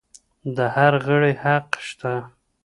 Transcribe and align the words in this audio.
د 0.55 0.57
هر 0.75 0.93
غړي 1.07 1.33
حق 1.43 1.67
شته. 1.87 2.13